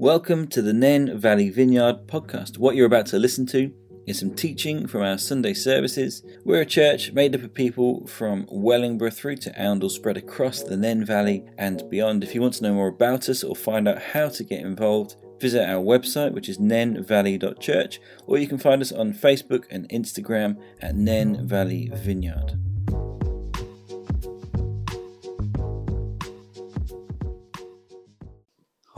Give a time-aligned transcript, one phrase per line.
[0.00, 2.56] Welcome to the Nen Valley Vineyard podcast.
[2.56, 3.70] What you're about to listen to
[4.06, 6.22] is some teaching from our Sunday services.
[6.42, 10.78] We're a church made up of people from Wellingborough through to Oundle, spread across the
[10.78, 12.24] Nen Valley and beyond.
[12.24, 15.16] If you want to know more about us or find out how to get involved,
[15.38, 20.56] visit our website, which is nenvalley.church, or you can find us on Facebook and Instagram
[20.80, 22.58] at Nen Valley Vineyard.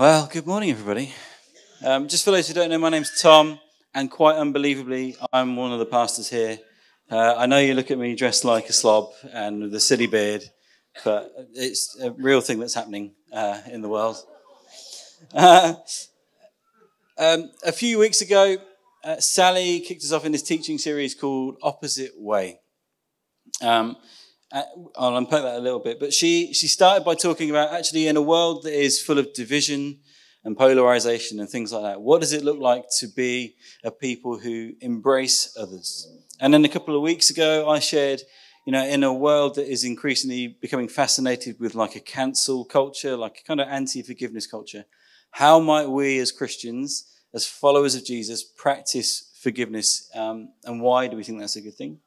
[0.02, 1.14] Well, good morning, everybody.
[1.84, 3.60] Um, just for those who don't know, my name's Tom,
[3.94, 6.58] and quite unbelievably, I'm one of the pastors here.
[7.08, 10.08] Uh, I know you look at me dressed like a slob and with a silly
[10.08, 10.42] beard,
[11.04, 14.16] but it's a real thing that's happening uh, in the world.
[15.32, 15.74] Uh,
[17.16, 18.56] um, a few weeks ago,
[19.04, 22.58] uh, Sally kicked us off in this teaching series called Opposite Way.
[23.60, 23.96] Um,
[24.96, 25.98] I'll unpack that a little bit.
[25.98, 29.32] But she, she started by talking about actually in a world that is full of
[29.32, 30.00] division
[30.44, 34.38] and polarization and things like that, what does it look like to be a people
[34.38, 36.08] who embrace others?
[36.40, 38.22] And then a couple of weeks ago, I shared,
[38.66, 43.16] you know, in a world that is increasingly becoming fascinated with like a cancel culture,
[43.16, 44.84] like a kind of anti forgiveness culture,
[45.30, 50.10] how might we as Christians, as followers of Jesus, practice forgiveness?
[50.14, 52.00] Um, and why do we think that's a good thing?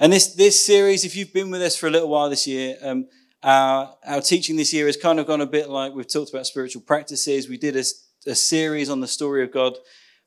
[0.00, 2.76] And this, this series, if you've been with us for a little while this year,
[2.82, 3.06] um,
[3.44, 6.46] our, our teaching this year has kind of gone a bit like we've talked about
[6.46, 7.48] spiritual practices.
[7.48, 7.84] We did a,
[8.26, 9.74] a series on the story of God,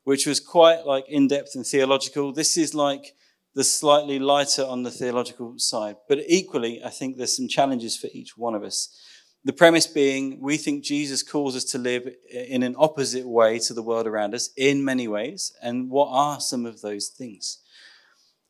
[0.04, 2.32] which was quite like in depth and theological.
[2.32, 3.14] This is like
[3.54, 5.96] the slightly lighter on the theological side.
[6.08, 8.98] But equally, I think there's some challenges for each one of us.
[9.44, 13.74] The premise being, we think Jesus calls us to live in an opposite way to
[13.74, 15.52] the world around us in many ways.
[15.62, 17.58] And what are some of those things?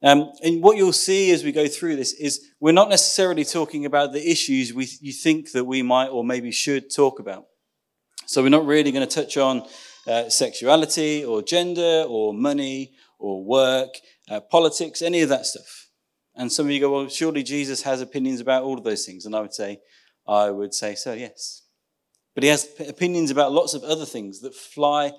[0.02, 3.84] Um, and what you'll see as we go through this is we're not necessarily talking
[3.84, 7.46] about the issues we, you think that we might or maybe should talk about.
[8.26, 9.66] So we're not really going to touch on
[10.06, 13.90] uh, sexuality or gender or money or work,
[14.30, 15.88] uh, politics, any of that stuff.
[16.36, 19.26] And some of you go, well, surely Jesus has opinions about all of those things.
[19.26, 19.80] And I would say,
[20.26, 21.62] I would say so, yes.
[22.34, 25.12] But he has opinions about lots of other things that fly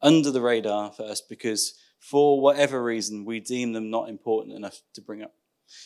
[0.00, 4.80] under the radar for us because for whatever reason, we deem them not important enough
[4.94, 5.32] to bring up.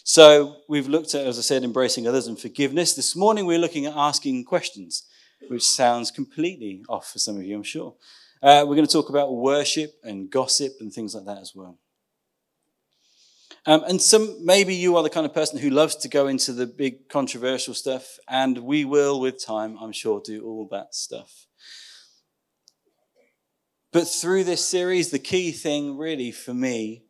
[0.05, 2.95] So we've looked at, as I said, embracing others and forgiveness.
[2.95, 5.05] This morning we're looking at asking questions,
[5.49, 7.95] which sounds completely off for some of you, I'm sure.
[8.43, 11.79] Uh, we're going to talk about worship and gossip and things like that as well.
[13.67, 16.53] Um, and some, maybe you are the kind of person who loves to go into
[16.53, 21.47] the big controversial stuff, and we will, with time, I'm sure, do all that stuff.
[23.95, 27.05] But through this series, the key thing really for me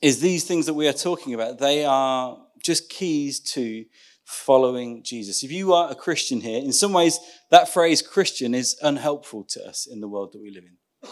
[0.00, 1.58] is these things that we are talking about.
[1.58, 3.84] They are just keys to
[4.24, 5.44] following Jesus.
[5.44, 7.20] If you are a Christian here, in some ways,
[7.50, 11.10] that phrase Christian is unhelpful to us in the world that we live in.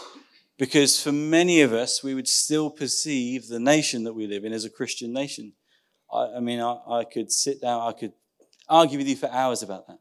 [0.57, 4.53] Because for many of us, we would still perceive the nation that we live in
[4.53, 5.53] as a Christian nation.
[6.11, 8.13] I, I mean, I, I could sit down, I could
[8.67, 9.98] argue with you for hours about that.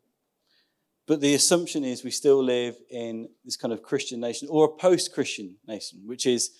[1.08, 4.76] But the assumption is we still live in this kind of Christian nation or a
[4.76, 6.50] post Christian nation, which is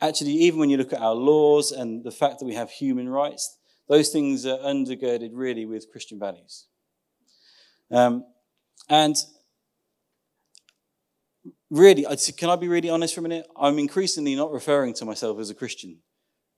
[0.00, 3.08] actually, even when you look at our laws and the fact that we have human
[3.08, 6.68] rights, those things are undergirded really with Christian values.
[7.90, 8.24] Um,
[8.88, 9.16] and
[11.68, 12.06] really,
[12.36, 13.48] can I be really honest for a minute?
[13.56, 15.98] I'm increasingly not referring to myself as a Christian.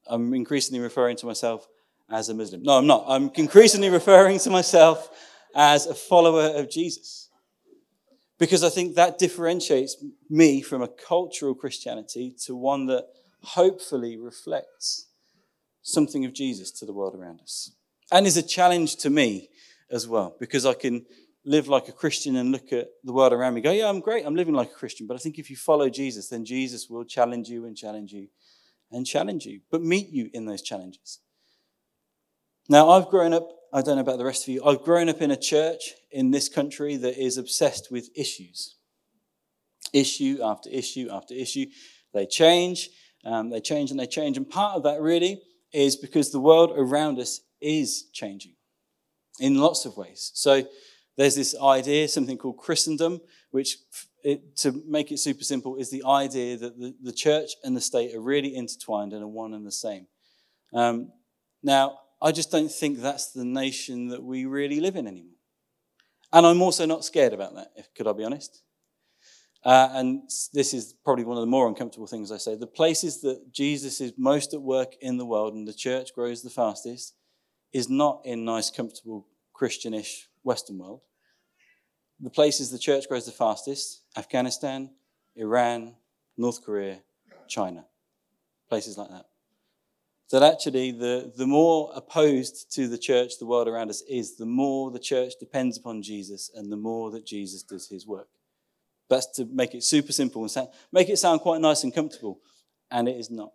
[0.06, 1.66] I'm increasingly referring to myself
[2.10, 2.62] as a Muslim.
[2.64, 3.06] No, I'm not.
[3.08, 5.08] I'm increasingly referring to myself
[5.54, 7.30] as a follower of Jesus.
[8.38, 9.96] Because I think that differentiates
[10.28, 13.06] me from a cultural Christianity to one that
[13.42, 15.06] hopefully reflects
[15.82, 17.72] something of Jesus to the world around us.
[18.10, 19.50] And is a challenge to me
[19.90, 21.06] as well, because I can
[21.44, 24.24] live like a Christian and look at the world around me go, yeah, I'm great,
[24.24, 25.06] I'm living like a Christian.
[25.06, 28.28] But I think if you follow Jesus, then Jesus will challenge you and challenge you
[28.90, 31.20] and challenge you, but meet you in those challenges.
[32.68, 34.64] Now, I've grown up I don't know about the rest of you.
[34.64, 38.76] I've grown up in a church in this country that is obsessed with issues.
[39.92, 41.66] Issue after issue after issue.
[42.12, 42.88] They change,
[43.24, 44.36] um, they change and they change.
[44.36, 48.54] And part of that really is because the world around us is changing
[49.40, 50.30] in lots of ways.
[50.34, 50.62] So
[51.16, 53.20] there's this idea, something called Christendom,
[53.50, 53.78] which,
[54.22, 57.80] it, to make it super simple, is the idea that the, the, church and the
[57.80, 60.06] state are really intertwined and are one and the same.
[60.72, 61.10] Um,
[61.60, 65.36] now, I just don't think that's the nation that we really live in anymore.
[66.32, 68.62] And I'm also not scared about that, if, could I be honest?
[69.62, 70.22] Uh, and
[70.54, 72.56] this is probably one of the more uncomfortable things I say.
[72.56, 76.40] The places that Jesus is most at work in the world and the church grows
[76.40, 77.14] the fastest
[77.74, 81.02] is not in nice, comfortable, Christianish Western world.
[82.20, 84.90] the places the church grows the fastest Afghanistan,
[85.36, 85.94] Iran,
[86.38, 87.02] North Korea,
[87.48, 87.84] China,
[88.70, 89.26] places like that.
[90.30, 94.46] That actually, the, the more opposed to the church the world around us is, the
[94.46, 98.28] more the church depends upon Jesus and the more that Jesus does his work.
[99.10, 102.40] That's to make it super simple and sound, make it sound quite nice and comfortable,
[102.90, 103.52] and it is not.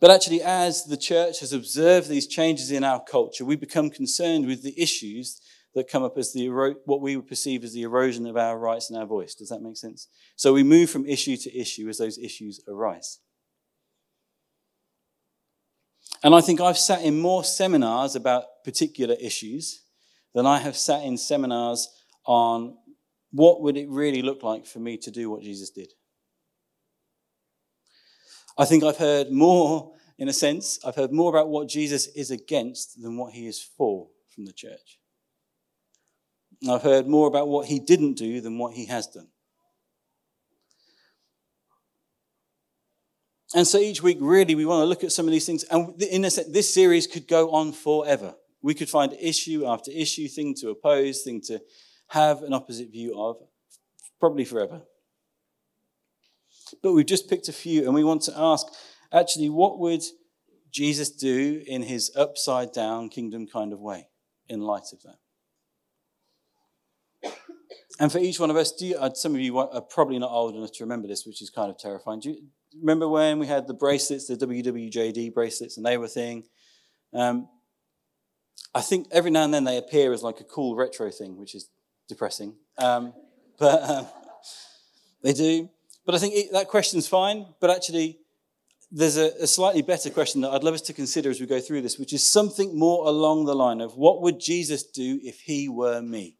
[0.00, 4.46] But actually, as the church has observed these changes in our culture, we become concerned
[4.46, 5.40] with the issues
[5.74, 6.48] that come up as the
[6.84, 9.34] what we would perceive as the erosion of our rights and our voice.
[9.34, 10.08] Does that make sense?
[10.36, 13.20] So we move from issue to issue as those issues arise.
[16.24, 19.82] And I think I've sat in more seminars about particular issues
[20.34, 21.88] than I have sat in seminars
[22.24, 22.76] on
[23.32, 25.88] what would it really look like for me to do what Jesus did.
[28.56, 32.30] I think I've heard more, in a sense, I've heard more about what Jesus is
[32.30, 35.00] against than what he is for from the church.
[36.70, 39.31] I've heard more about what he didn't do than what he has done.
[43.54, 45.64] And so each week, really, we want to look at some of these things.
[45.64, 48.34] And in a sense, this series could go on forever.
[48.62, 51.60] We could find issue after issue, thing to oppose, thing to
[52.08, 53.36] have an opposite view of,
[54.20, 54.82] probably forever.
[56.82, 58.66] But we've just picked a few, and we want to ask
[59.12, 60.02] actually, what would
[60.70, 64.08] Jesus do in his upside down kingdom kind of way
[64.48, 65.18] in light of that?
[68.00, 70.56] And for each one of us, you, uh, some of you are probably not old
[70.56, 72.20] enough to remember this, which is kind of terrifying.
[72.20, 72.46] Do you
[72.80, 76.44] remember when we had the bracelets, the WWJD bracelets, and they were a thing?
[77.14, 77.48] Um,
[78.74, 81.54] I think every now and then they appear as like a cool retro thing, which
[81.54, 81.68] is
[82.08, 82.54] depressing.
[82.78, 83.12] Um,
[83.58, 84.04] but uh,
[85.22, 85.68] they do.
[86.06, 87.46] But I think it, that question's fine.
[87.60, 88.18] But actually,
[88.90, 91.60] there's a, a, slightly better question that I'd love us to consider as we go
[91.60, 95.40] through this, which is something more along the line of what would Jesus do if
[95.40, 96.36] he were me?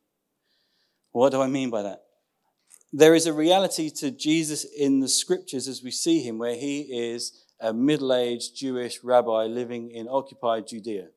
[1.13, 2.03] What do I mean by that?
[2.93, 6.81] There is a reality to Jesus in the scriptures as we see him, where he
[6.81, 11.09] is a middle aged Jewish rabbi living in occupied Judea.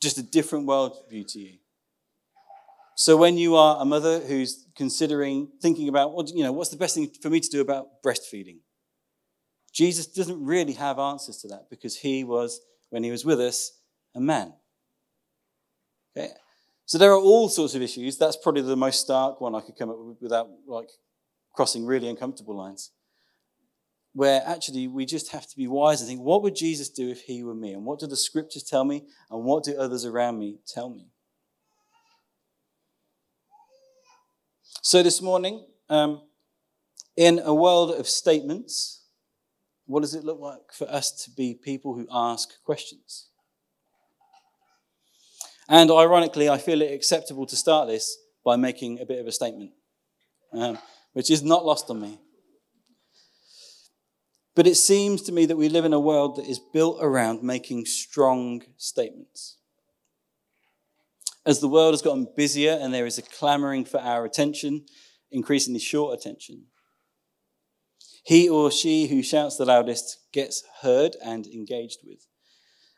[0.00, 1.58] Just a different worldview to you.
[2.96, 6.76] So when you are a mother who's considering, thinking about, what, you know, what's the
[6.76, 8.58] best thing for me to do about breastfeeding?
[9.72, 12.60] Jesus doesn't really have answers to that because he was,
[12.90, 13.72] when he was with us,
[14.14, 14.54] a man.
[16.16, 16.30] Okay?
[16.86, 18.18] So there are all sorts of issues.
[18.18, 20.90] That's probably the most stark one I could come up with without like
[21.54, 22.90] crossing really uncomfortable lines.
[24.12, 27.22] Where actually we just have to be wise and think, what would Jesus do if
[27.22, 27.72] he were me?
[27.72, 29.06] And what do the scriptures tell me?
[29.30, 31.08] And what do others around me tell me?
[34.82, 36.20] So this morning, um,
[37.16, 39.04] in a world of statements,
[39.86, 43.30] what does it look like for us to be people who ask questions?
[45.68, 49.32] And ironically, I feel it acceptable to start this by making a bit of a
[49.32, 49.70] statement,
[50.52, 50.78] um,
[51.12, 52.18] which is not lost on me.
[54.54, 57.42] But it seems to me that we live in a world that is built around
[57.42, 59.56] making strong statements.
[61.46, 64.86] As the world has gotten busier and there is a clamoring for our attention,
[65.30, 66.66] increasingly short attention,
[68.24, 72.26] he or she who shouts the loudest gets heard and engaged with.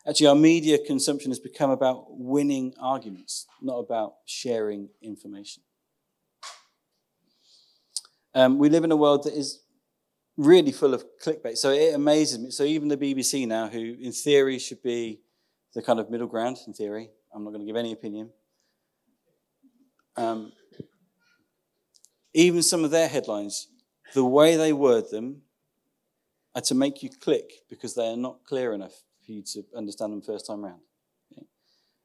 [0.08, 5.64] Actually, our media consumption has become about winning arguments, not about sharing information.
[8.32, 9.62] Um, we live in a world that is
[10.37, 11.57] really full of clickbait.
[11.57, 12.50] So it amazes me.
[12.50, 15.23] So even the BBC now, who in theory should be
[15.75, 18.31] the kind of middle ground, in theory, I'm not going to give any opinion.
[20.16, 20.52] Um,
[22.33, 23.69] even some of their headlines,
[24.14, 25.42] the way they word them
[26.54, 30.12] are to make you click because they are not clear enough for you to understand
[30.12, 30.80] them first time round.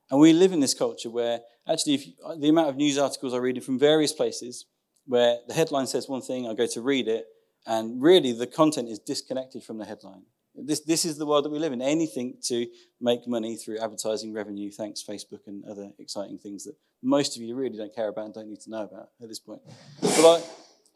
[0.10, 3.34] And we live in this culture where actually you, uh, the amount of news articles
[3.34, 4.66] I read in from various places
[5.06, 7.26] where the headline says one thing, I go to read it,
[7.66, 10.24] and really the content is disconnected from the headline.
[10.54, 11.82] This, this is the world that we live in.
[11.82, 12.68] Anything to
[13.00, 17.56] make money through advertising revenue, thanks Facebook and other exciting things that most of you
[17.56, 19.62] really don't care about and don't need to know about at this point.
[20.02, 20.46] But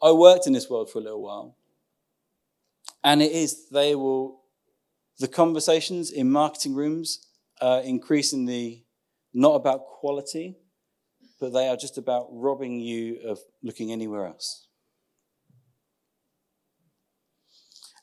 [0.02, 1.56] I, I worked in this world for a little while.
[3.02, 4.40] And it is, they will
[5.18, 7.26] the conversations in marketing rooms
[7.60, 8.84] are increasingly
[9.32, 10.56] not about quality,
[11.40, 14.66] but they are just about robbing you of looking anywhere else.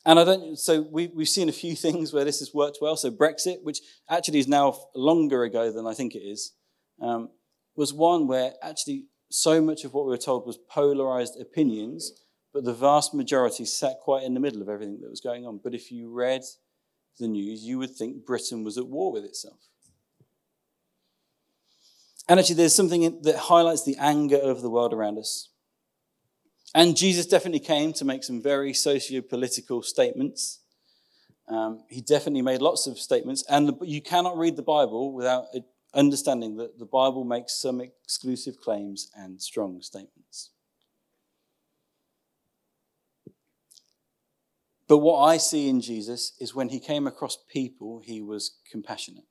[0.05, 2.95] And I don't, so we, we've seen a few things where this has worked well.
[2.95, 3.79] So Brexit, which
[4.09, 6.53] actually is now longer ago than I think it is,
[7.01, 7.29] um,
[7.75, 12.11] was one where actually so much of what we were told was polarized opinions,
[12.53, 15.59] but the vast majority sat quite in the middle of everything that was going on.
[15.63, 16.43] But if you read
[17.19, 19.59] the news, you would think Britain was at war with itself.
[22.27, 25.49] And actually, there's something that highlights the anger of the world around us.
[26.73, 30.61] And Jesus definitely came to make some very socio political statements.
[31.47, 33.43] Um, he definitely made lots of statements.
[33.49, 35.45] And the, you cannot read the Bible without
[35.93, 40.51] understanding that the Bible makes some exclusive claims and strong statements.
[44.93, 49.23] But what I see in Jesus is when he came across people, he was compassionate.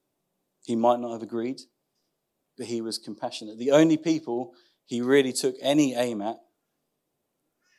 [0.64, 1.61] He might not have agreed,
[2.59, 3.59] but he was compassionate.
[3.59, 4.54] The only people
[4.87, 6.38] he really took any aim at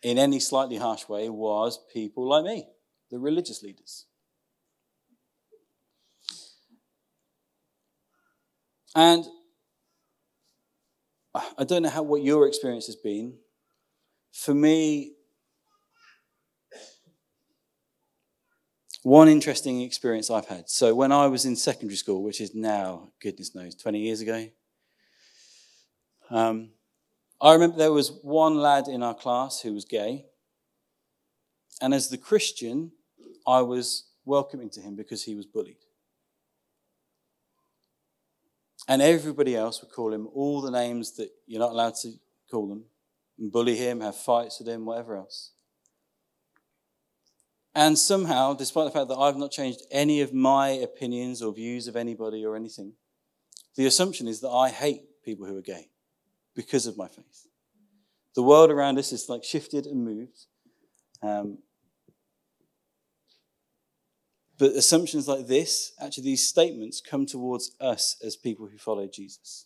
[0.01, 2.69] in any slightly harsh way was people like me,
[3.11, 4.05] the religious leaders.
[8.95, 9.25] And
[11.35, 13.39] I don't know how what your experience has been.
[14.31, 15.12] For me,
[19.03, 20.69] one interesting experience I've had.
[20.69, 24.47] So when I was in secondary school, which is now, goodness knows, 20 years ago,
[26.29, 26.69] um,
[27.41, 30.25] I remember there was one lad in our class who was gay.
[31.81, 32.91] And as the Christian,
[33.45, 35.77] I was welcoming to him because he was bullied.
[38.87, 42.13] And everybody else would call him all the names that you're not allowed to
[42.49, 42.85] call them,
[43.39, 45.52] and bully him, have fights with him, whatever else.
[47.75, 51.87] And somehow, despite the fact that I've not changed any of my opinions or views
[51.87, 52.93] of anybody or anything,
[53.75, 55.89] the assumption is that I hate people who are gay
[56.55, 57.47] because of my faith.
[58.35, 60.45] The world around us is like shifted and moved.
[61.23, 61.59] Um,
[64.59, 69.65] but assumptions like this, actually, these statements come towards us as people who follow Jesus.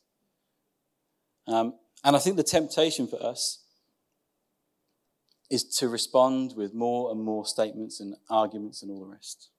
[1.45, 1.73] Um,
[2.03, 3.63] and I think the temptation for us
[5.49, 9.49] is to respond with more and more statements and arguments and all the rest.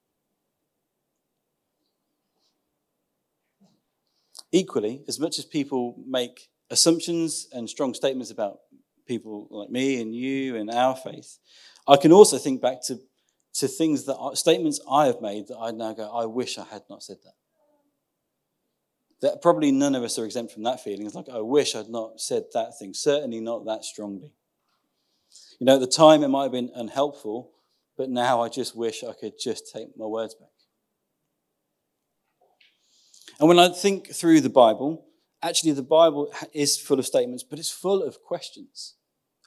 [4.52, 8.60] Equally, as much as people make assumptions and strong statements about
[9.06, 11.38] people like me and you and our faith,
[11.86, 12.98] I can also think back to,
[13.54, 16.82] to things that statements I have made that I now go, I wish I had
[16.90, 17.32] not said that.
[19.20, 21.04] That probably none of us are exempt from that feeling.
[21.04, 24.32] It's like, I wish I'd not said that thing, certainly not that strongly.
[25.58, 27.50] You know, at the time it might have been unhelpful,
[27.96, 30.48] but now I just wish I could just take my words back.
[33.40, 35.04] And when I think through the Bible,
[35.42, 38.94] actually the Bible is full of statements, but it's full of questions.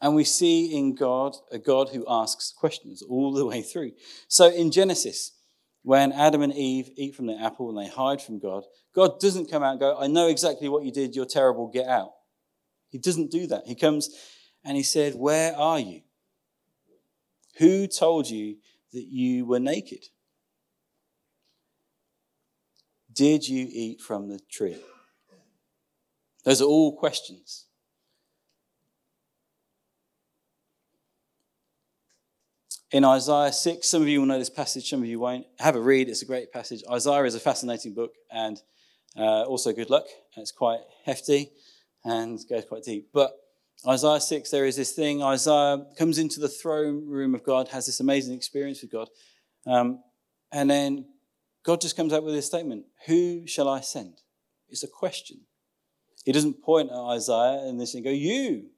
[0.01, 3.91] And we see in God a God who asks questions all the way through.
[4.27, 5.33] So in Genesis,
[5.83, 8.63] when Adam and Eve eat from the apple and they hide from God,
[8.95, 11.87] God doesn't come out and go, I know exactly what you did, you're terrible, get
[11.87, 12.11] out.
[12.89, 13.63] He doesn't do that.
[13.65, 14.09] He comes
[14.63, 16.01] and he said, Where are you?
[17.57, 18.57] Who told you
[18.93, 20.05] that you were naked?
[23.13, 24.77] Did you eat from the tree?
[26.43, 27.65] Those are all questions.
[32.91, 35.45] In Isaiah 6, some of you will know this passage, some of you won't.
[35.59, 36.83] Have a read, it's a great passage.
[36.91, 38.61] Isaiah is a fascinating book and
[39.15, 40.05] uh, also good luck.
[40.35, 41.51] It's quite hefty
[42.03, 43.09] and goes quite deep.
[43.13, 43.31] But
[43.87, 45.23] Isaiah 6, there is this thing.
[45.23, 49.09] Isaiah comes into the throne room of God, has this amazing experience with God.
[49.65, 50.03] Um,
[50.51, 51.05] and then
[51.63, 54.21] God just comes out with this statement Who shall I send?
[54.69, 55.41] It's a question.
[56.25, 58.69] He doesn't point at Isaiah and this and go, You.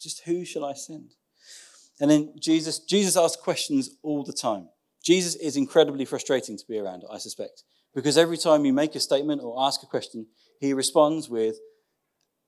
[0.00, 1.12] Just who shall I send?
[2.00, 4.68] And then Jesus, Jesus asks questions all the time.
[5.04, 7.62] Jesus is incredibly frustrating to be around, I suspect,
[7.94, 10.26] because every time you make a statement or ask a question,
[10.58, 11.56] he responds with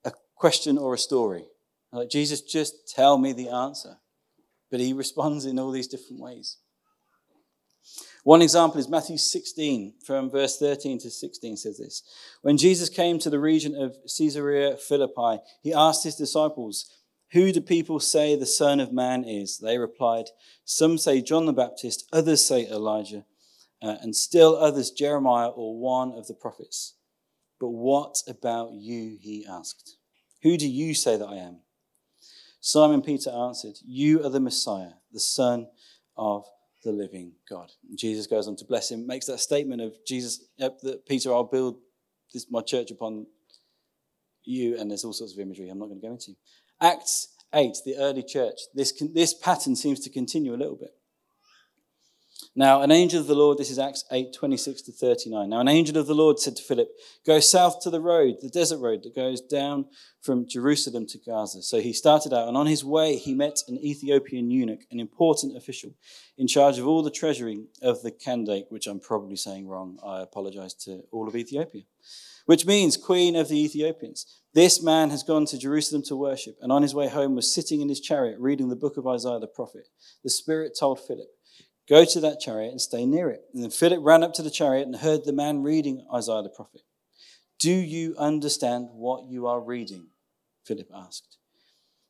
[0.04, 1.46] a question or a story.
[1.92, 3.98] Like, Jesus, just tell me the answer.
[4.70, 6.56] But he responds in all these different ways.
[8.24, 12.02] One example is Matthew 16, from verse 13 to 16 says this.
[12.40, 16.86] When Jesus came to the region of Caesarea Philippi, he asked his disciples,
[17.32, 19.58] Who do people say the Son of Man is?
[19.58, 20.26] They replied,
[20.64, 23.24] Some say John the Baptist, others say Elijah,
[23.82, 26.94] uh, and still others Jeremiah or one of the prophets.
[27.58, 29.18] But what about you?
[29.20, 29.96] He asked.
[30.42, 31.58] Who do you say that I am?
[32.64, 35.66] Simon Peter answered, You are the Messiah, the Son
[36.16, 36.44] of
[36.84, 37.72] the living God.
[37.88, 41.34] And Jesus goes on to bless him, makes that statement of Jesus, uh, that Peter,
[41.34, 41.78] I'll build
[42.32, 43.26] this, my church upon
[44.44, 46.36] you, and there's all sorts of imagery I'm not going to go into.
[46.80, 50.94] Acts 8, the early church, this, this pattern seems to continue a little bit.
[52.54, 55.48] Now, an angel of the Lord, this is Acts 8, 26 to 39.
[55.48, 56.88] Now, an angel of the Lord said to Philip,
[57.26, 59.86] Go south to the road, the desert road that goes down
[60.20, 61.62] from Jerusalem to Gaza.
[61.62, 65.56] So he started out, and on his way, he met an Ethiopian eunuch, an important
[65.56, 65.94] official,
[66.36, 69.98] in charge of all the treasury of the Kandake, which I'm probably saying wrong.
[70.04, 71.82] I apologize to all of Ethiopia.
[72.46, 74.40] which means Queen of the Ethiopians.
[74.54, 77.80] This man has gone to Jerusalem to worship, and on his way home was sitting
[77.80, 79.88] in his chariot reading the book of Isaiah the prophet.
[80.22, 81.28] The Spirit told Philip,
[81.88, 83.42] Go to that chariot and stay near it.
[83.52, 86.48] And then Philip ran up to the chariot and heard the man reading Isaiah the
[86.48, 86.82] prophet.
[87.58, 90.08] Do you understand what you are reading?
[90.64, 91.38] Philip asked.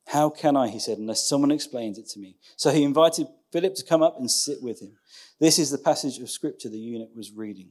[0.09, 2.37] How can I, he said, unless someone explains it to me?
[2.57, 4.97] So he invited Philip to come up and sit with him.
[5.41, 7.71] This is the passage of scripture the eunuch was reading.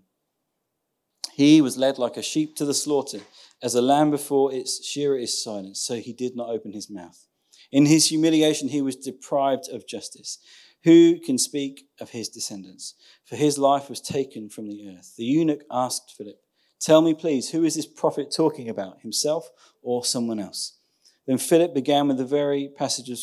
[1.34, 3.20] He was led like a sheep to the slaughter,
[3.62, 7.28] as a lamb before its shearer is silent, so he did not open his mouth.
[7.72, 10.40] In his humiliation, he was deprived of justice.
[10.84, 12.96] Who can speak of his descendants?
[13.26, 15.16] For his life was taken from the earth.
[15.16, 16.40] The eunuch asked Philip,
[16.80, 19.50] Tell me, please, who is this prophet talking about, himself
[19.84, 20.80] or someone else?
[21.28, 23.20] Then Philip began with the very passage of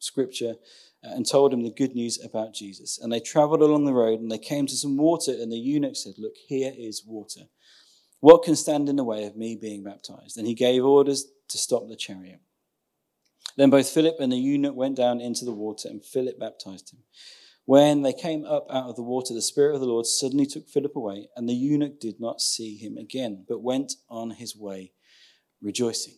[0.00, 0.56] scripture
[1.04, 2.98] uh, and told him the good news about Jesus.
[2.98, 5.94] And they traveled along the road and they came to some water, and the eunuch
[5.94, 7.42] said, Look, here is water.
[8.20, 10.36] What can stand in the way of me being baptized?
[10.36, 12.40] And he gave orders to stop the chariot.
[13.56, 17.00] Then both Philip and the eunuch went down into the water, and Philip baptized him.
[17.64, 20.68] When they came up out of the water, the Spirit of the Lord suddenly took
[20.68, 24.92] Philip away, and the eunuch did not see him again, but went on his way
[25.60, 26.14] rejoicing.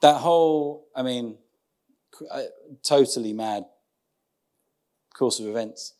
[0.00, 1.38] That whole, I mean,
[2.30, 2.42] uh,
[2.82, 3.64] totally mad
[5.14, 5.94] course of events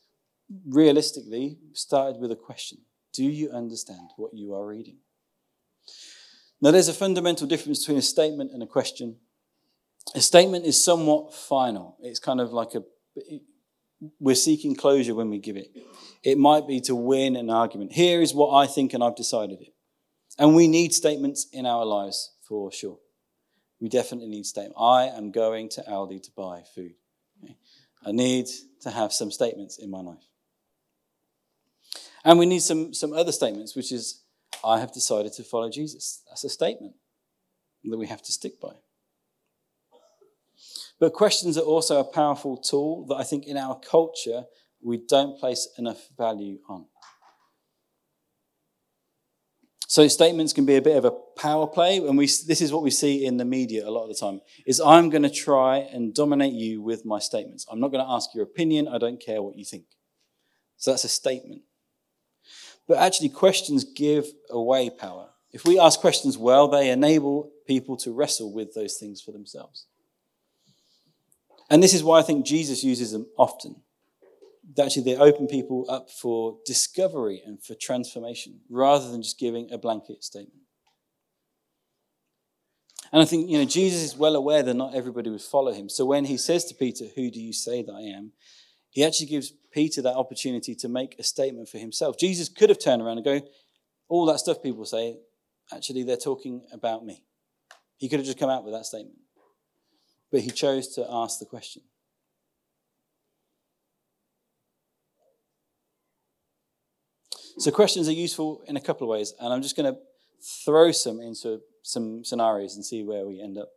[0.67, 2.79] realistically started with a question
[3.13, 4.99] Do you understand what you are reading?
[6.61, 9.17] Now, there's a fundamental difference between a statement and a question
[10.15, 11.97] a statement is somewhat final.
[12.01, 12.83] It's kind of like a,
[14.19, 15.69] we're seeking closure when we give it.
[16.23, 17.93] It might be to win an argument.
[17.93, 19.75] Here is what I think, and I've decided it.
[20.39, 22.99] And we need statements in our lives for sure.
[23.81, 24.79] We definitely need statements.
[24.81, 26.95] I am going to Aldi to buy food.
[28.05, 28.47] I need
[28.83, 30.25] to have some statements in my life.
[32.25, 34.23] And we need some, some other statements, which is,
[34.65, 36.23] I have decided to follow Jesus.
[36.29, 36.95] That's a statement
[37.85, 38.75] that we have to stick by.
[41.03, 44.45] But questions are also a powerful tool that I think in our culture
[44.81, 46.87] we don't place enough value on.
[49.89, 52.85] So statements can be a bit of a power play, and we, this is what
[52.85, 55.79] we see in the media a lot of the time, is I'm going to try
[55.79, 57.67] and dominate you with my statements.
[57.69, 58.87] I'm not going to ask your opinion.
[58.87, 59.87] I don't care what you think.
[60.77, 61.63] So that's a statement.
[62.87, 65.31] But actually, questions give away power.
[65.51, 69.89] If we ask questions well, they enable people to wrestle with those things for themselves.
[71.73, 73.77] And this is why I think Jesus uses them often.
[74.79, 79.79] Actually, they open people up for discovery and for transformation rather than just giving a
[79.79, 80.61] blanket statement.
[83.11, 85.89] And I think, you know, Jesus is well aware that not everybody would follow him.
[85.89, 88.33] So when he says to Peter, Who do you say that I am?
[88.91, 92.19] he actually gives Peter that opportunity to make a statement for himself.
[92.19, 93.41] Jesus could have turned around and go,
[94.11, 95.17] All that stuff people say,
[95.75, 97.25] actually, they're talking about me.
[97.97, 99.17] He could have just come out with that statement
[100.33, 101.83] but he chose to ask the question.
[107.59, 110.01] So, questions are useful in a couple of ways, and I'm just going to
[110.65, 113.69] throw some into some scenarios and see where we end up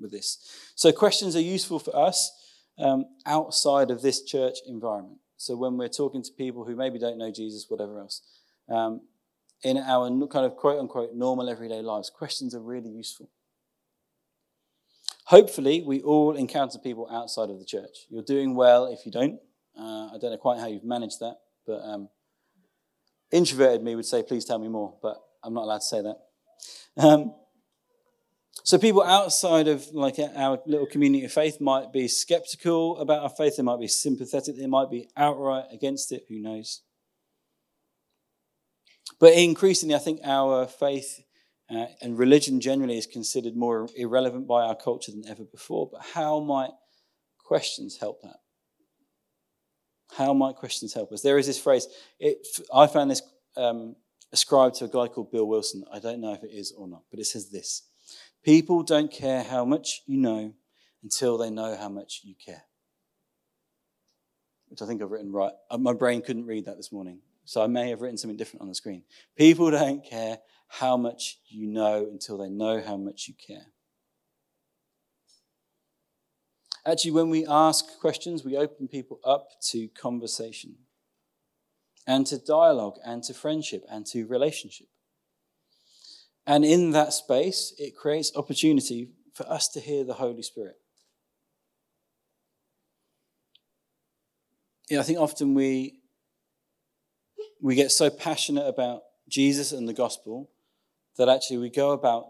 [0.00, 0.38] with this.
[0.74, 2.32] So, questions are useful for us
[2.78, 5.18] um, outside of this church environment.
[5.36, 8.22] So, when we're talking to people who maybe don't know Jesus, whatever else,
[8.70, 9.02] um,
[9.62, 13.28] in our kind of quote unquote normal everyday lives, questions are really useful.
[15.28, 18.06] Hopefully, we all encounter people outside of the church.
[18.08, 19.38] You're doing well if you don't.
[19.78, 21.36] Uh, I don't know quite how you've managed that,
[21.66, 22.08] but um,
[23.30, 26.16] introverted me would say, please tell me more, but I'm not allowed to say that.
[26.96, 27.34] Um,
[28.64, 33.28] so people outside of like our little community of faith might be skeptical about our
[33.28, 33.58] faith.
[33.58, 34.56] They might be sympathetic.
[34.56, 36.24] They might be outright against it.
[36.30, 36.80] Who knows?
[39.20, 41.20] But increasingly, I think our faith
[41.70, 45.88] uh, and religion generally is considered more irrelevant by our culture than ever before.
[45.90, 46.70] But how might
[47.38, 48.36] questions help that?
[50.16, 51.20] How might questions help us?
[51.20, 51.86] There is this phrase,
[52.18, 53.22] it, I found this
[53.56, 53.96] um,
[54.32, 55.84] ascribed to a guy called Bill Wilson.
[55.92, 57.82] I don't know if it is or not, but it says this
[58.42, 60.54] People don't care how much you know
[61.02, 62.62] until they know how much you care.
[64.68, 65.52] Which I think I've written right.
[65.70, 68.62] Uh, my brain couldn't read that this morning, so I may have written something different
[68.62, 69.02] on the screen.
[69.36, 73.72] People don't care how much you know until they know how much you care.
[76.86, 80.76] Actually, when we ask questions, we open people up to conversation
[82.06, 84.86] and to dialogue and to friendship and to relationship.
[86.46, 90.76] And in that space, it creates opportunity for us to hear the Holy Spirit.
[94.88, 96.00] Yeah, I think often we
[97.60, 100.48] we get so passionate about Jesus and the gospel
[101.18, 102.28] that actually we go about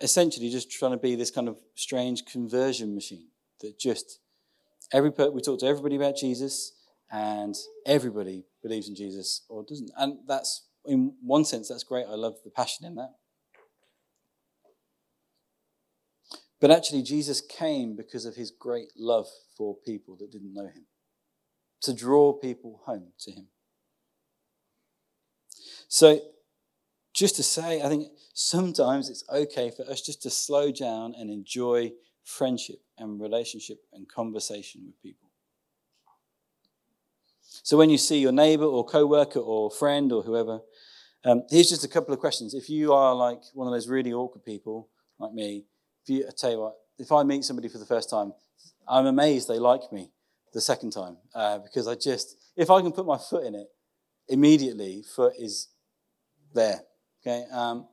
[0.00, 3.28] essentially just trying to be this kind of strange conversion machine
[3.60, 4.18] that just
[4.92, 6.72] every we talk to everybody about Jesus
[7.10, 7.54] and
[7.86, 9.90] everybody believes in Jesus or doesn't.
[9.96, 12.06] And that's in one sense that's great.
[12.08, 13.12] I love the passion in that.
[16.60, 20.86] But actually Jesus came because of his great love for people that didn't know him.
[21.82, 23.48] To draw people home to him.
[25.88, 26.20] So
[27.22, 31.30] just to say, I think sometimes it's okay for us just to slow down and
[31.30, 31.92] enjoy
[32.24, 35.28] friendship and relationship and conversation with people.
[37.62, 40.62] So when you see your neighbor or coworker or friend or whoever,
[41.24, 42.54] um, here's just a couple of questions.
[42.54, 44.88] If you are like one of those really awkward people
[45.20, 45.66] like me,
[46.02, 48.32] if you I tell you what, if I meet somebody for the first time,
[48.88, 50.10] I'm amazed they like me
[50.52, 53.68] the second time uh, because I just if I can put my foot in it,
[54.28, 55.68] immediately foot is
[56.52, 56.80] there.
[57.24, 57.44] Okay.
[57.52, 57.86] Um,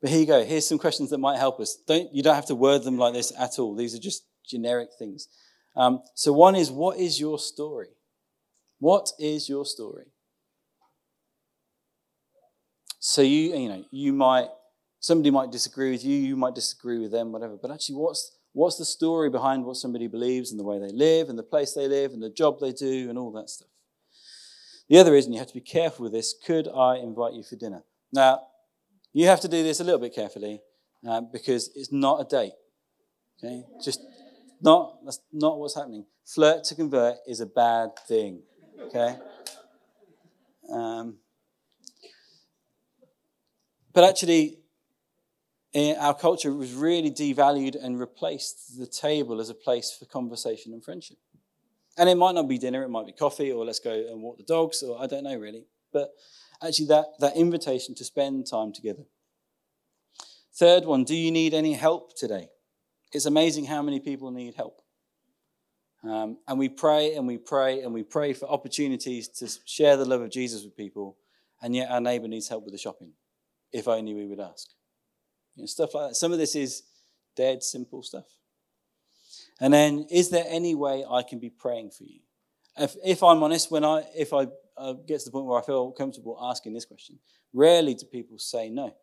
[0.00, 0.44] but here you go.
[0.44, 1.76] Here's some questions that might help us.
[1.86, 3.74] Don't you don't have to word them like this at all.
[3.74, 5.28] These are just generic things.
[5.76, 7.88] Um, so one is, what is your story?
[8.78, 10.06] What is your story?
[13.00, 14.48] So you you know you might
[15.00, 17.56] somebody might disagree with you, you might disagree with them, whatever.
[17.60, 21.28] But actually, what's what's the story behind what somebody believes and the way they live
[21.28, 23.68] and the place they live and the job they do and all that stuff?
[24.88, 27.42] The other is, and you have to be careful with this, could I invite you
[27.42, 27.82] for dinner?
[28.12, 28.42] Now,
[29.12, 30.60] you have to do this a little bit carefully
[31.08, 32.52] uh, because it's not a date.
[33.38, 33.64] Okay?
[33.82, 34.00] Just
[34.60, 36.04] not, that's not what's happening.
[36.24, 38.42] Flirt to convert is a bad thing.
[38.80, 39.16] Okay?
[40.70, 41.18] Um,
[43.92, 44.58] but actually,
[45.72, 50.72] in our culture was really devalued and replaced the table as a place for conversation
[50.72, 51.18] and friendship.
[51.96, 54.36] And it might not be dinner, it might be coffee, or let's go and walk
[54.36, 55.64] the dogs, or I don't know really.
[55.92, 56.10] But
[56.62, 59.04] actually that, that invitation to spend time together.
[60.54, 62.48] Third one, do you need any help today?
[63.12, 64.82] It's amazing how many people need help.
[66.04, 70.04] Um, and we pray and we pray and we pray for opportunities to share the
[70.04, 71.16] love of Jesus with people,
[71.60, 73.12] and yet our neighbor needs help with the shopping.
[73.72, 74.68] If only we would ask.
[75.54, 76.14] You know, stuff like that.
[76.14, 76.84] Some of this is
[77.36, 78.26] dead simple stuff.
[79.60, 82.20] And then, is there any way I can be praying for you?
[82.78, 85.64] If, if I'm honest, when I if I uh, get to the point where I
[85.64, 87.18] feel comfortable asking this question,
[87.52, 88.94] rarely do people say no.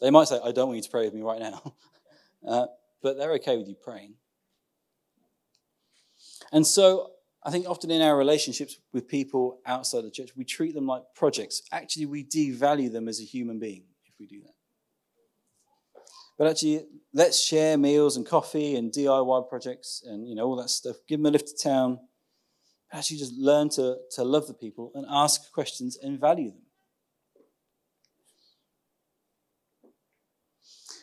[0.00, 1.74] They might say, "I don't want you to pray with me right now,"
[2.48, 2.66] uh,
[3.02, 4.14] but they're okay with you praying.
[6.52, 7.10] And so,
[7.44, 11.02] I think often in our relationships with people outside the church, we treat them like
[11.14, 11.62] projects.
[11.72, 14.54] Actually, we devalue them as a human being if we do that.
[16.38, 20.70] But actually, let's share meals and coffee and DIY projects and you know all that
[20.70, 20.96] stuff.
[21.08, 21.98] Give them a lift to town
[22.92, 26.62] actually just learn to, to love the people and ask questions and value them.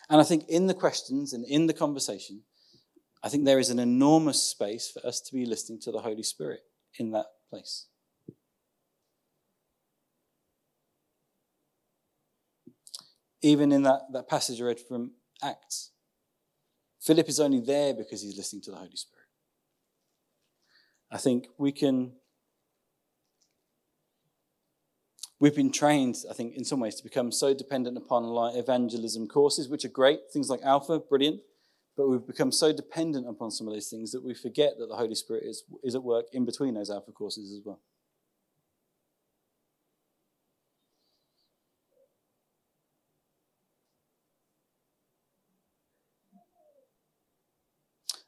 [0.09, 2.43] And I think in the questions and in the conversation,
[3.23, 6.21] I think there is an enormous space for us to be listening to the Holy
[6.21, 6.59] Spirit
[6.99, 7.87] in that place.
[13.41, 15.11] Even in that, that passage I read from
[15.43, 15.91] Acts,
[17.01, 19.24] Philip is only there because he's listening to the Holy Spirit.
[21.15, 22.11] I think we can.
[25.39, 29.29] We've been trained, I think, in some ways to become so dependent upon like evangelism
[29.29, 31.39] courses, which are great, things like Alpha, brilliant,
[31.95, 34.95] but we've become so dependent upon some of those things that we forget that the
[34.97, 37.79] Holy Spirit is, is at work in between those Alpha courses as well.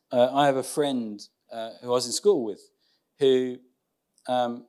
[0.09, 1.19] Uh, I have a friend
[1.51, 2.61] uh, who I was in school with,
[3.19, 3.57] who
[4.27, 4.65] um,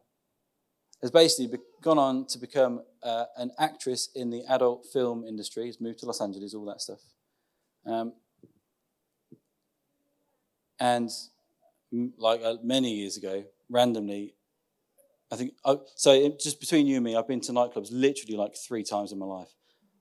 [1.03, 5.67] has basically gone on to become uh, an actress in the adult film industry.
[5.67, 7.01] He's moved to Los Angeles, all that stuff.
[7.87, 8.13] Um,
[10.81, 11.11] and
[12.19, 14.35] like uh, many years ago, randomly,
[15.31, 18.55] I think, oh, so just between you and me, I've been to nightclubs literally like
[18.57, 19.55] three times in my life.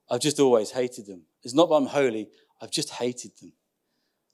[0.10, 1.24] I've just always hated them.
[1.44, 2.30] It's not that I'm holy,
[2.62, 3.54] I've just hated them.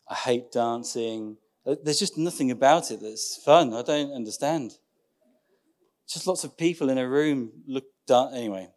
[0.08, 1.38] I hate dancing.
[1.66, 3.74] There's just nothing about it that's fun.
[3.74, 4.74] I don't understand.
[6.08, 8.34] Just lots of people in a room look done.
[8.34, 8.70] Anyway.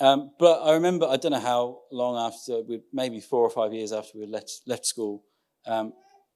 [0.00, 3.92] Um, but I remember, I don't know how long after, maybe four or five years
[3.92, 5.22] after we left, left school,
[5.66, 5.92] um,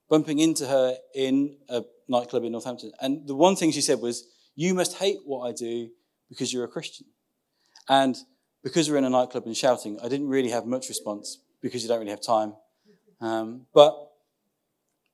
[0.09, 2.93] bumping into her in a nightclub in Northampton.
[3.01, 5.91] And the one thing she said was, You must hate what I do
[6.29, 7.07] because you're a Christian.
[7.89, 8.17] And
[8.63, 11.89] because we're in a nightclub and shouting, I didn't really have much response because you
[11.89, 12.55] don't really have time.
[13.21, 14.13] Um, but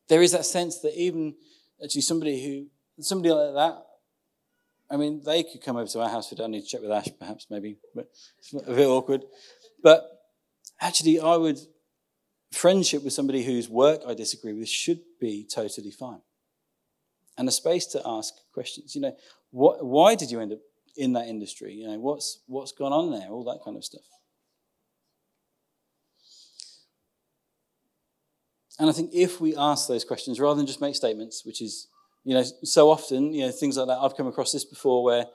[0.08, 1.34] there is that sense that even
[1.82, 3.84] actually somebody who somebody like that
[4.90, 6.30] I mean, they could come over to our house.
[6.30, 9.24] We don't need to check with Ash, perhaps, maybe, but it's a bit awkward.
[9.82, 10.04] But
[10.80, 11.58] actually, I would,
[12.52, 16.20] friendship with somebody whose work I disagree with should be totally fine.
[17.36, 18.94] And a space to ask questions.
[18.94, 19.16] You know,
[19.50, 20.60] what, why did you end up
[20.96, 21.74] in that industry?
[21.74, 23.28] You know, what's, what's gone on there?
[23.30, 24.02] All that kind of stuff.
[28.78, 31.88] And I think if we ask those questions rather than just make statements, which is,
[32.24, 35.26] you know, so often, you know, things like that, I've come across this before where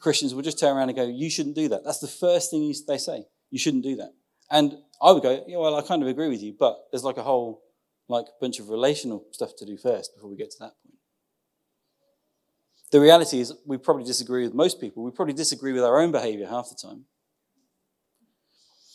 [0.00, 1.84] Christians will just turn around and go, you shouldn't do that.
[1.84, 3.24] That's the first thing they say.
[3.50, 4.12] You shouldn't do that.
[4.50, 7.16] And I would go, yeah, well, I kind of agree with you, but there's like
[7.16, 7.62] a whole,
[8.08, 10.98] like, bunch of relational stuff to do first before we get to that point.
[12.92, 15.02] The reality is, we probably disagree with most people.
[15.02, 17.06] We probably disagree with our own behavior half the time.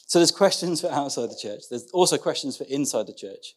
[0.07, 1.63] So there's questions for outside the church.
[1.69, 3.55] There's also questions for inside the church.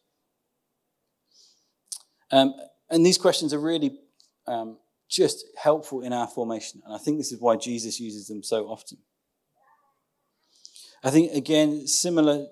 [2.31, 2.53] Um,
[2.89, 3.99] and these questions are really
[4.47, 4.77] um,
[5.09, 6.81] just helpful in our formation.
[6.85, 8.97] And I think this is why Jesus uses them so often.
[11.03, 12.47] I think, again, similar,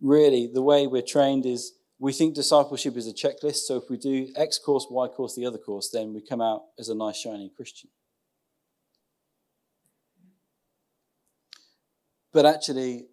[0.00, 3.66] really, the way we're trained is we think discipleship is a checklist.
[3.66, 6.62] So if we do X course, Y course, the other course, then we come out
[6.78, 7.90] as a nice, shiny Christian.
[12.32, 13.06] But actually,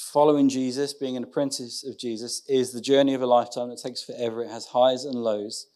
[0.00, 4.02] following Jesus, being an apprentice of Jesus, is the journey of a lifetime that takes
[4.02, 4.42] forever.
[4.42, 5.66] It has highs and lows.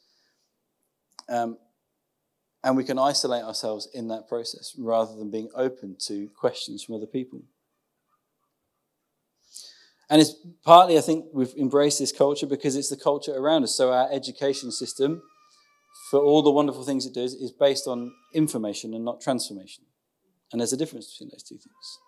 [1.29, 1.59] Um,
[2.63, 6.95] and we can isolate ourselves in that process rather than being open to questions from
[6.95, 7.43] other people.
[10.11, 10.35] And it's
[10.65, 13.75] partly, I think, we've embraced this culture because it's the culture around us.
[13.75, 15.23] So our education system,
[16.11, 19.85] for all the wonderful things it does, is based on information and not transformation.
[20.53, 21.99] And there's a difference between those two things.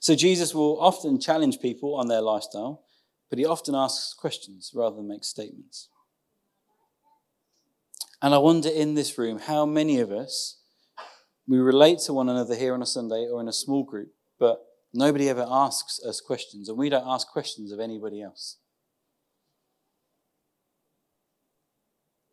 [0.00, 2.84] So Jesus will often challenge people on their lifestyle,
[3.30, 5.88] but he often asks questions rather than make statements.
[8.22, 10.58] And I wonder in this room how many of us
[11.46, 14.64] we relate to one another here on a Sunday or in a small group, but
[14.94, 18.56] nobody ever asks us questions, and we don't ask questions of anybody else.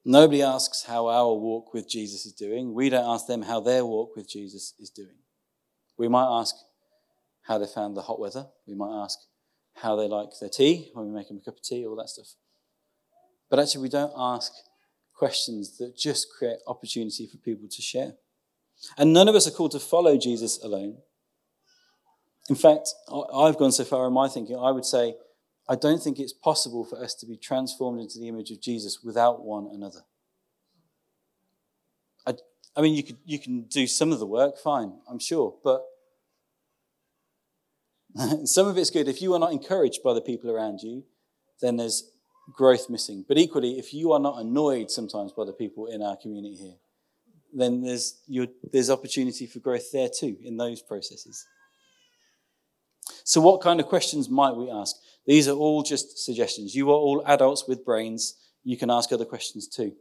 [0.04, 2.74] Nobody asks how our walk with Jesus is doing.
[2.74, 5.18] We don't ask them how their walk with Jesus is doing.
[5.98, 6.56] We might ask,
[7.44, 8.48] how they found the hot weather.
[8.68, 9.18] We might ask
[9.76, 12.10] how they like their tea when we make them a cup of tea, all that
[12.10, 12.36] stuff.
[13.50, 14.52] But actually, we don't ask
[15.14, 18.14] questions that just create opportunity for people to share.
[18.98, 20.98] And none of us are called to follow Jesus alone.
[22.50, 22.90] In fact,
[23.34, 25.16] I've gone so far in my thinking, I would say,
[25.70, 29.00] I don't think it's possible for us to be transformed into the image of Jesus
[29.04, 30.02] without one another.
[32.26, 32.34] I,
[32.76, 35.86] I mean, you, could, you can do some of the work, fine, I'm sure, but
[38.46, 39.08] Some of it's good.
[39.08, 41.04] If you are not encouraged by the people around you,
[41.62, 42.12] then there's
[42.54, 43.26] growth missing.
[43.28, 46.76] But equally, if you are not annoyed sometimes by the people in our community here,
[47.54, 48.22] then there's,
[48.72, 51.46] there's opportunity for growth there too in those processes.
[53.24, 54.96] So, what kind of questions might we ask?
[55.26, 56.76] These are all just suggestions.
[56.76, 58.36] You are all adults with brains.
[58.64, 59.94] You can ask other questions too.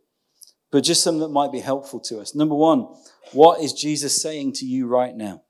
[0.71, 2.35] But just some that might be helpful to us.
[2.35, 2.87] Number one,
[3.33, 5.43] what is Jesus saying to you right now?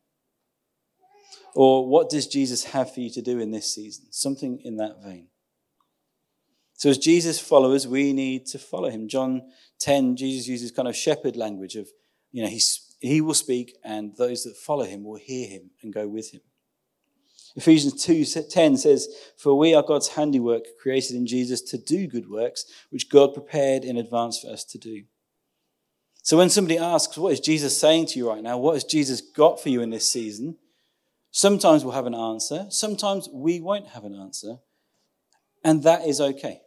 [1.55, 4.07] Or what does Jesus have for you to do in this season?
[4.11, 5.29] Something in that vein.
[6.75, 9.09] So, as Jesus followers, we need to follow him.
[9.09, 9.43] John
[9.81, 11.89] 10, Jesus uses kind of shepherd language of,
[12.33, 15.93] you know, he's, he will speak and those that follow him will hear him and
[15.93, 16.41] go with him.
[17.57, 22.65] Ephesians 2:10 says, "For we are God's handiwork, created in Jesus to do good works,
[22.91, 25.05] which God prepared in advance for us to do."
[26.23, 28.59] So when somebody asks, "What is Jesus saying to you right now?
[28.59, 30.59] What has Jesus got for you in this season?"
[31.31, 34.57] Sometimes we'll have an answer, sometimes we won't have an answer,
[35.64, 36.61] and that is okay.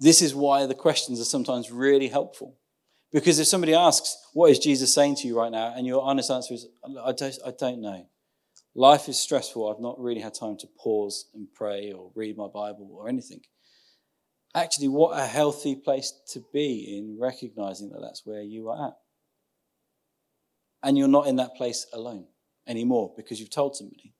[0.00, 2.56] This is why the questions are sometimes really helpful.
[3.12, 5.72] Because if somebody asks, What is Jesus saying to you right now?
[5.74, 8.06] and your honest answer is, I don't, I don't know.
[8.74, 9.70] Life is stressful.
[9.70, 13.40] I've not really had time to pause and pray or read my Bible or anything.
[14.54, 18.94] Actually, what a healthy place to be in recognizing that that's where you are at.
[20.86, 22.26] And you're not in that place alone
[22.64, 24.14] anymore because you've told somebody.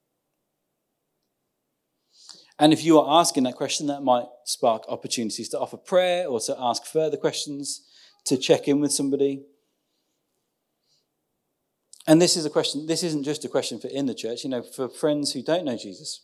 [2.58, 6.40] And if you are asking that question, that might spark opportunities to offer prayer or
[6.40, 7.86] to ask further questions,
[8.24, 9.44] to check in with somebody.
[12.08, 14.50] And this is a question, this isn't just a question for in the church, you
[14.50, 16.22] know, for friends who don't know Jesus.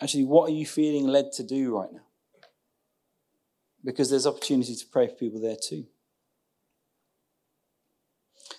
[0.00, 2.06] Actually, what are you feeling led to do right now?
[3.84, 5.86] Because there's opportunity to pray for people there too.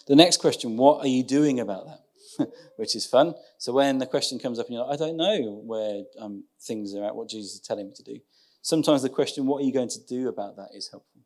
[0.08, 2.50] The next question, what are you doing about that?
[2.78, 3.34] Which is fun.
[3.58, 6.94] So when the question comes up and you're like, I don't know where um, things
[6.94, 8.20] are at, what Jesus is telling me to do.
[8.62, 11.22] Sometimes the question, what are you going to do about that, is helpful.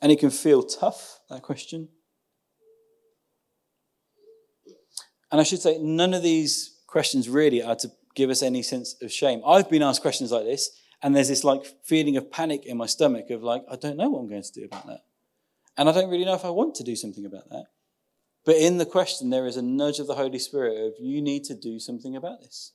[0.00, 1.88] And it can feel tough, that question.
[5.32, 8.96] And I should say, none of these questions really are to give us any sense
[9.02, 9.42] of shame.
[9.46, 10.70] I've been asked questions like this,
[11.02, 14.08] and there's this like feeling of panic in my stomach of like, I don't know
[14.08, 15.00] what I'm going to do about that.
[15.76, 17.66] And I don't really know if I want to do something about that.
[18.44, 21.44] But in the question, there is a nudge of the Holy Spirit of you need
[21.44, 22.72] to do something about this.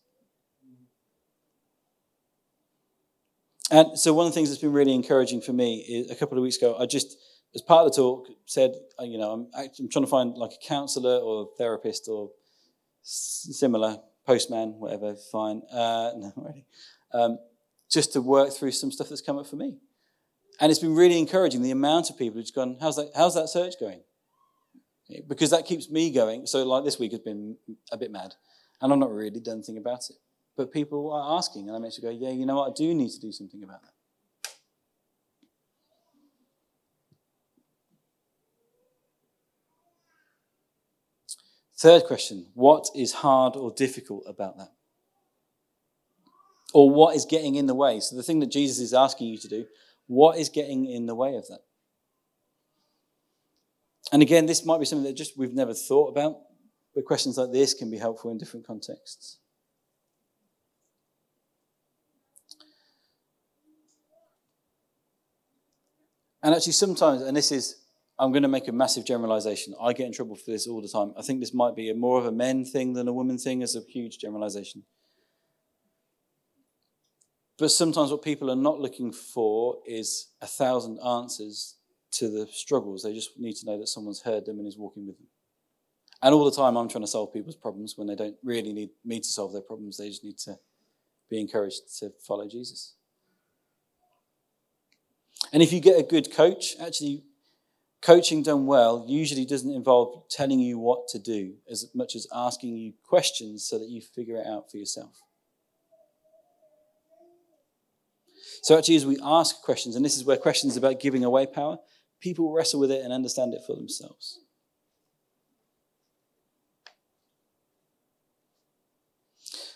[3.72, 6.38] And so one of the things that's been really encouraging for me is a couple
[6.38, 7.18] of weeks ago, I just,
[7.54, 10.54] as part of the talk, said, uh, you know, I'm, I'm trying to find like
[10.54, 12.32] a counselor or a therapist or
[13.04, 15.62] similar, postman, whatever, fine.
[15.72, 16.66] Uh, no, really.
[17.14, 17.38] Um,
[17.92, 19.78] just to work through some stuff that's come up for me.
[20.60, 23.48] And it's been really encouraging the amount of people who've gone, how's that, how's that
[23.48, 24.02] search going?
[25.28, 26.46] Because that keeps me going.
[26.46, 27.58] So, like this week has been
[27.92, 28.36] a bit mad,
[28.82, 30.18] and I've not really done anything about it.
[30.56, 32.72] But people are asking, and I'm actually go, yeah, you know what?
[32.72, 33.94] I do need to do something about that.
[41.80, 44.74] Third question What is hard or difficult about that?
[46.74, 48.00] Or what is getting in the way?
[48.02, 49.66] So, the thing that Jesus is asking you to do,
[50.10, 51.60] what is getting in the way of that?
[54.12, 56.38] And again, this might be something that just we've never thought about,
[56.96, 59.38] but questions like this can be helpful in different contexts.
[66.42, 67.76] And actually, sometimes, and this is,
[68.18, 69.76] I'm going to make a massive generalization.
[69.80, 71.14] I get in trouble for this all the time.
[71.16, 73.62] I think this might be a more of a men thing than a woman thing,
[73.62, 74.86] as a huge generalization.
[77.60, 81.76] But sometimes what people are not looking for is a thousand answers
[82.12, 83.04] to the struggles.
[83.04, 85.28] They just need to know that someone's heard them and is walking with them.
[86.22, 88.90] And all the time, I'm trying to solve people's problems when they don't really need
[89.06, 89.98] me to solve their problems.
[89.98, 90.58] They just need to
[91.30, 92.96] be encouraged to follow Jesus.
[95.52, 97.24] And if you get a good coach, actually,
[98.02, 102.78] coaching done well usually doesn't involve telling you what to do as much as asking
[102.78, 105.22] you questions so that you figure it out for yourself.
[108.62, 111.78] So, actually, as we ask questions, and this is where questions about giving away power,
[112.20, 114.40] people wrestle with it and understand it for themselves.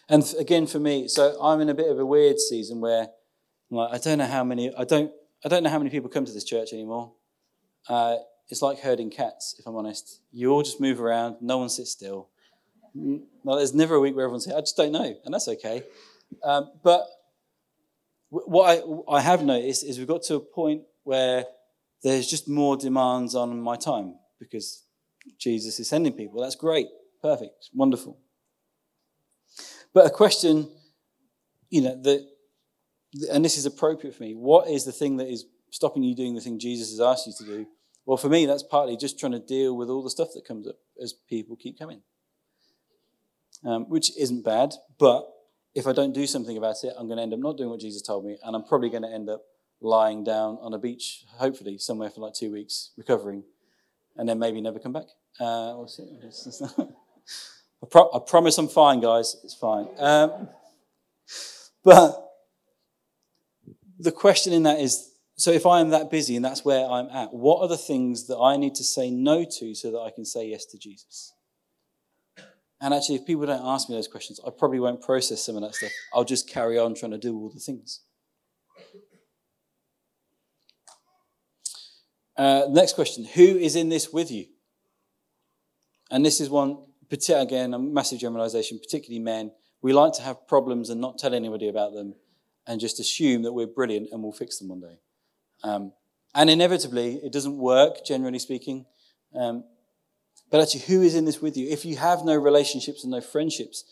[0.09, 3.07] And again, for me, so I'm in a bit of a weird season where
[3.69, 5.11] like, I don't know how many, I don't,
[5.43, 7.13] I don't know how many people come to this church anymore.
[7.87, 8.17] Uh,
[8.49, 10.21] it's like herding cats, if I'm honest.
[10.31, 12.29] You all just move around, no one sits still.
[12.93, 14.55] There's never a week where everyone's here.
[14.55, 15.83] I just don't know, and that's okay.
[16.43, 17.07] Um, but
[18.33, 21.45] what I, I have noticed is we've got to a point where
[22.01, 24.83] there's just more demands on my time because
[25.37, 26.41] Jesus is sending people.
[26.41, 26.87] That's great,
[27.21, 28.17] perfect, wonderful.
[29.93, 30.67] But a question,
[31.69, 32.27] you know, that,
[33.31, 34.33] and this is appropriate for me.
[34.33, 37.33] What is the thing that is stopping you doing the thing Jesus has asked you
[37.37, 37.67] to do?
[38.05, 40.67] Well, for me, that's partly just trying to deal with all the stuff that comes
[40.67, 42.01] up as people keep coming,
[43.63, 44.73] um, which isn't bad.
[44.97, 45.29] But
[45.75, 47.79] if I don't do something about it, I'm going to end up not doing what
[47.79, 49.43] Jesus told me, and I'm probably going to end up
[49.81, 53.43] lying down on a beach, hopefully somewhere for like two weeks, recovering,
[54.15, 55.07] and then maybe never come back.
[55.39, 56.03] Uh, we'll see.
[57.83, 59.35] I, pro- I, promise I'm fine, guys.
[59.43, 59.87] It's fine.
[59.97, 60.49] Um,
[61.83, 62.29] but
[63.99, 67.09] the question in that is so if I am that busy and that's where I'm
[67.09, 70.11] at, what are the things that I need to say no to so that I
[70.11, 71.33] can say yes to Jesus?
[72.83, 75.61] And actually, if people don't ask me those questions, I probably won't process some of
[75.61, 75.91] that stuff.
[76.13, 78.01] I'll just carry on trying to do all the things.
[82.35, 84.47] Uh, next question Who is in this with you?
[86.11, 89.53] And this is one, again, a massive generalization, particularly men.
[89.81, 92.15] We like to have problems and not tell anybody about them
[92.67, 94.99] and just assume that we're brilliant and we'll fix them one day.
[95.63, 95.93] Um,
[96.35, 98.87] and inevitably, it doesn't work, generally speaking.
[99.33, 99.63] Um,
[100.53, 101.67] but actually, who is in this with you?
[101.67, 103.85] If you have no relationships and no friendships,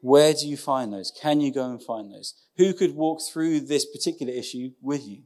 [0.00, 1.12] where do you find those?
[1.20, 2.32] Can you go and find those?
[2.56, 5.24] Who could walk through this particular issue with you?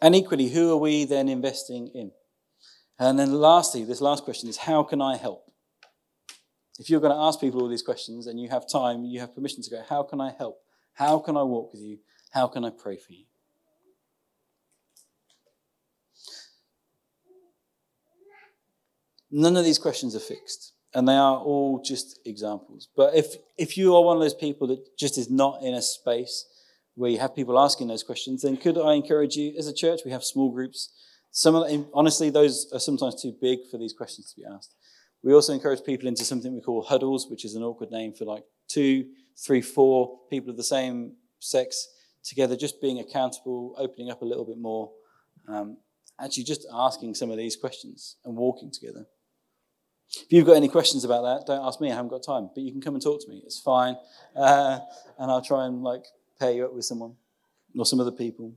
[0.00, 2.10] And equally, who are we then investing in?
[2.98, 5.44] And then lastly, this last question is how can I help?
[6.80, 9.32] If you're going to ask people all these questions and you have time, you have
[9.32, 10.58] permission to go, how can I help?
[10.94, 11.98] How can I walk with you?
[12.32, 13.26] How can I pray for you?
[19.34, 22.88] None of these questions are fixed, and they are all just examples.
[22.94, 25.80] But if, if you are one of those people that just is not in a
[25.80, 26.46] space
[26.94, 30.00] where you have people asking those questions, then could I encourage you, as a church,
[30.04, 30.90] we have small groups.
[31.30, 34.74] Some of them, honestly, those are sometimes too big for these questions to be asked.
[35.24, 38.26] We also encourage people into something we call huddles, which is an awkward name for
[38.26, 39.06] like two,
[39.38, 41.88] three, four people of the same sex
[42.22, 44.90] together, just being accountable, opening up a little bit more.
[45.48, 45.78] Um,
[46.20, 49.06] actually, just asking some of these questions and walking together.
[50.14, 51.90] If you've got any questions about that, don't ask me.
[51.90, 52.50] I haven't got time.
[52.54, 53.42] But you can come and talk to me.
[53.44, 53.96] It's fine,
[54.36, 54.78] uh,
[55.18, 56.04] and I'll try and like
[56.38, 57.14] pair you up with someone
[57.76, 58.54] or some other people.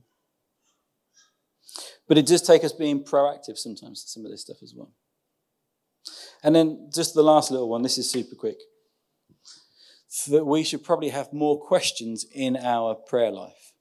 [2.08, 4.92] But it does take us being proactive sometimes to some of this stuff as well.
[6.42, 7.82] And then just the last little one.
[7.82, 8.58] This is super quick.
[10.28, 13.72] That we should probably have more questions in our prayer life.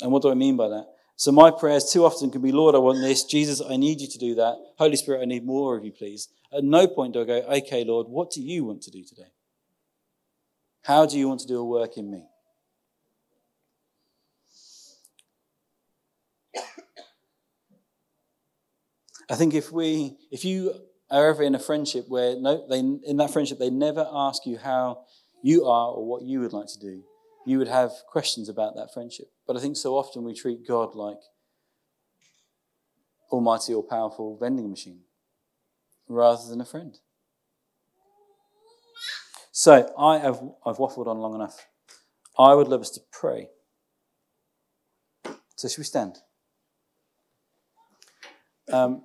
[0.00, 0.86] And what do I mean by that?
[1.18, 3.24] So my prayers too often can be, Lord, I want this.
[3.24, 4.56] Jesus, I need you to do that.
[4.78, 6.28] Holy Spirit, I need more of you, please.
[6.56, 9.32] At no point do I go, okay, Lord, what do you want to do today?
[10.84, 12.24] How do you want to do a work in me?
[19.28, 20.72] I think if we, if you
[21.10, 24.56] are ever in a friendship where no, they, in that friendship they never ask you
[24.56, 25.00] how
[25.42, 27.02] you are or what you would like to do,
[27.48, 29.30] you would have questions about that friendship.
[29.46, 31.20] But I think so often we treat God like
[33.30, 35.00] almighty or powerful vending machine
[36.08, 36.98] rather than a friend.
[39.50, 41.66] So I have I've waffled on long enough.
[42.38, 43.48] I would love us to pray.
[45.56, 46.18] So should we stand?
[48.70, 49.02] Um,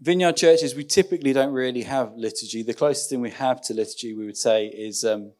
[0.00, 2.62] Vineyard churches, we typically don't really have liturgy.
[2.62, 5.32] The closest thing we have to liturgy, we would say, is um,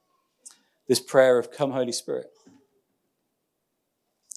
[0.89, 2.27] this prayer of Come, Holy Spirit.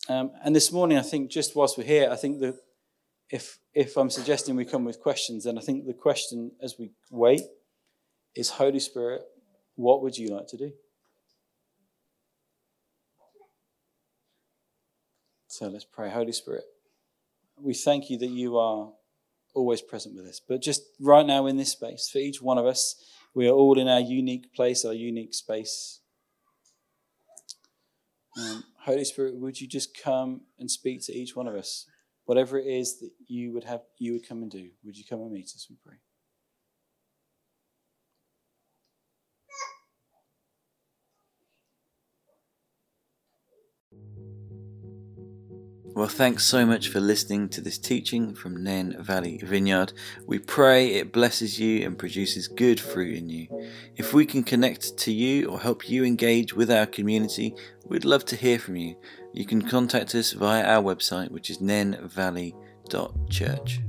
[0.08, 2.56] Um, and this morning, I think, just whilst we're here, I think that
[3.30, 6.92] if, if I'm suggesting we come with questions, then I think the question as we
[7.12, 7.44] wait
[8.36, 9.22] is Holy Spirit,
[9.76, 10.72] what would you like to do?
[15.48, 16.10] So let's pray.
[16.10, 16.64] Holy Spirit,
[17.62, 18.92] we thank you that you are
[19.54, 20.40] always present with us.
[20.48, 22.96] But just right now in this space, for each one of us,
[23.34, 26.00] we are all in our unique place, our unique space.
[28.40, 31.86] Um, Holy Spirit, would you just come and speak to each one of us?
[32.26, 34.70] Whatever it is that you would have, you would come and do.
[34.84, 35.68] Would you come and meet us?
[35.70, 35.96] We pray.
[46.00, 49.92] Well, thanks so much for listening to this teaching from Nen Valley Vineyard.
[50.26, 53.50] We pray it blesses you and produces good fruit in you.
[53.98, 57.54] If we can connect to you or help you engage with our community,
[57.86, 58.96] we'd love to hear from you.
[59.34, 63.82] You can contact us via our website, which is nenvalley.church.